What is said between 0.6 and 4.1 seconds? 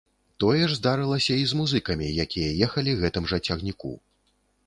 ж здарылася і з музыкамі, якія ехалі гэтым жа цягніку.